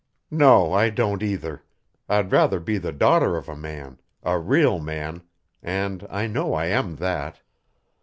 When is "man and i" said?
4.79-6.25